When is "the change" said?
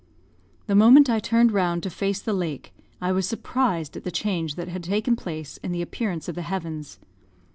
4.03-4.55